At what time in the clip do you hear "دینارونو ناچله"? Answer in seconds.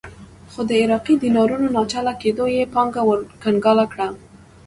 1.23-2.13